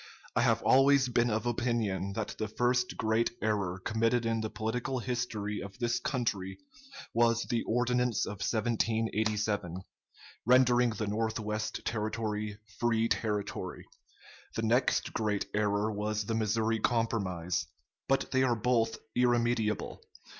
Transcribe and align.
I 0.35 0.41
have 0.41 0.63
always 0.63 1.09
been 1.09 1.29
of 1.29 1.45
opinion 1.45 2.13
that 2.13 2.29
the 2.39 2.47
first 2.47 2.97
great 2.97 3.29
error 3.39 3.77
committed 3.77 4.25
in 4.25 4.41
the 4.41 4.49
political 4.49 4.97
history 4.97 5.61
of 5.61 5.77
this 5.77 5.99
country 5.99 6.57
was 7.13 7.43
the 7.43 7.61
Ordinance 7.67 8.25
of 8.25 8.37
1787, 8.41 9.83
rendering 10.43 10.89
the 10.89 11.05
North 11.05 11.39
west 11.39 11.85
Territory 11.85 12.57
free 12.79 13.09
territory. 13.09 13.85
The 14.55 14.63
next 14.63 15.13
great 15.13 15.45
error 15.53 15.91
was 15.91 16.25
the 16.25 16.33
Missouri 16.33 16.79
Compromise. 16.79 17.67
But 18.07 18.31
they 18.31 18.41
are 18.41 18.55
both 18.55 18.97
irremediable.... 19.15 20.01